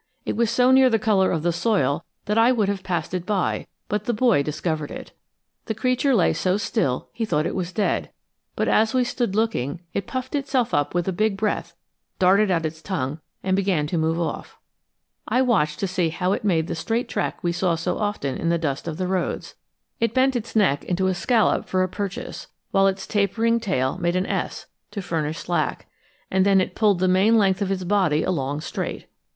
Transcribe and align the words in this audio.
It 0.25 0.35
was 0.35 0.49
so 0.49 0.71
near 0.71 0.89
the 0.89 0.97
color 0.97 1.29
of 1.31 1.43
the 1.43 1.51
soil 1.53 2.03
that 2.25 2.35
I 2.35 2.51
would 2.51 2.67
have 2.69 2.81
passed 2.81 3.13
it 3.13 3.23
by, 3.23 3.67
but 3.87 4.05
the 4.05 4.15
boy 4.15 4.41
discovered 4.41 4.89
it. 4.89 5.11
The 5.65 5.75
creature 5.75 6.15
lay 6.15 6.33
so 6.33 6.57
still 6.57 7.09
he 7.13 7.23
thought 7.23 7.45
it 7.45 7.53
was 7.53 7.71
dead; 7.71 8.09
but 8.55 8.67
as 8.67 8.95
we 8.95 9.03
stood 9.03 9.35
looking, 9.35 9.79
it 9.93 10.07
puffed 10.07 10.33
itself 10.33 10.73
up 10.73 10.95
with 10.95 11.07
a 11.07 11.13
big 11.13 11.37
breath, 11.37 11.75
darted 12.17 12.49
out 12.49 12.65
its 12.65 12.81
tongue, 12.81 13.19
and 13.43 13.55
began 13.55 13.85
to 13.85 13.97
move 13.99 14.19
off. 14.19 14.57
I 15.27 15.43
watched 15.43 15.79
to 15.81 15.87
see 15.87 16.09
how 16.09 16.31
it 16.33 16.43
made 16.43 16.65
the 16.65 16.73
straight 16.73 17.07
track 17.07 17.43
we 17.43 17.51
so 17.51 17.67
often 17.69 18.35
saw 18.37 18.41
in 18.41 18.49
the 18.49 18.57
dust 18.57 18.87
of 18.87 18.97
the 18.97 19.05
roads. 19.05 19.53
It 19.99 20.15
bent 20.15 20.35
its 20.35 20.55
neck 20.55 20.83
into 20.83 21.09
a 21.09 21.13
scallop 21.13 21.67
for 21.69 21.83
a 21.83 21.87
purchase, 21.87 22.47
while 22.71 22.87
its 22.87 23.05
tapering 23.05 23.59
tail 23.59 23.99
made 23.99 24.15
an 24.15 24.25
S, 24.25 24.65
to 24.89 25.01
furnish 25.03 25.37
slack; 25.37 25.87
and 26.31 26.43
then 26.43 26.59
it 26.59 26.73
pulled 26.73 26.97
the 26.97 27.07
main 27.07 27.37
length 27.37 27.61
of 27.61 27.71
its 27.71 27.83
body 27.83 28.23
along 28.23 28.61
straight. 28.61 29.05